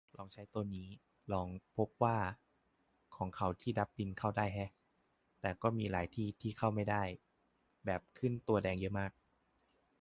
[0.17, 0.87] ลองใช้ตัวนี้
[1.33, 2.17] ลอง พบว่า
[3.15, 4.71] ของเขาที่ดับลินเข้าได้แฮะ
[5.41, 7.03] แต่ก็มีหลายที่ที่ไม่ได้
[7.85, 9.11] แบบขึ้นตัวแดงเยอะมาก